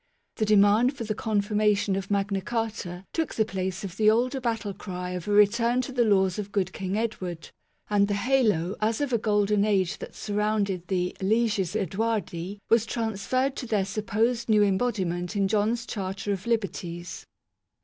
The 0.37 0.45
demand 0.47 0.97
for 0.97 1.03
the 1.03 1.13
confirmation 1.13 1.95
of 1.95 2.09
Magna 2.09 2.41
Carta 2.41 3.05
took 3.13 3.35
the 3.35 3.45
place 3.45 3.83
of 3.83 3.97
the 3.97 4.09
older 4.09 4.41
battle 4.41 4.73
cry 4.73 5.11
of 5.11 5.27
a 5.27 5.31
return 5.31 5.79
to 5.81 5.91
the 5.91 6.03
laws 6.03 6.39
of 6.39 6.51
good 6.51 6.73
King 6.73 6.97
Edward, 6.97 7.51
and 7.87 8.07
the 8.07 8.15
halo 8.15 8.75
as 8.81 8.99
of 8.99 9.13
a 9.13 9.19
golden 9.19 9.63
age 9.63 9.99
that 9.99 10.15
surrounded 10.15 10.87
the" 10.87 11.15
leges 11.21 11.75
Eadwardi" 11.75 12.57
was 12.71 12.87
transferred 12.87 13.55
to 13.57 13.67
their 13.67 13.85
supposed 13.85 14.49
new 14.49 14.63
embodiment 14.63 15.35
in 15.35 15.47
John's 15.47 15.85
Charter 15.85 16.33
of 16.33 16.47
Liberties. 16.47 17.27